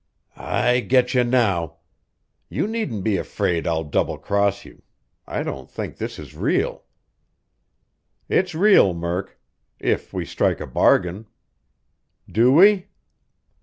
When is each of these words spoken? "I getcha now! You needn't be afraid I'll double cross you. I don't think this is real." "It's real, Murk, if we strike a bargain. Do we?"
"I 0.35 0.79
getcha 0.79 1.23
now! 1.23 1.77
You 2.49 2.65
needn't 2.65 3.03
be 3.03 3.17
afraid 3.17 3.67
I'll 3.67 3.83
double 3.83 4.17
cross 4.17 4.65
you. 4.65 4.81
I 5.27 5.43
don't 5.43 5.69
think 5.69 5.97
this 5.97 6.17
is 6.17 6.33
real." 6.35 6.85
"It's 8.27 8.55
real, 8.55 8.95
Murk, 8.95 9.39
if 9.77 10.11
we 10.11 10.25
strike 10.25 10.59
a 10.59 10.65
bargain. 10.65 11.27
Do 12.27 12.51
we?" 12.51 12.87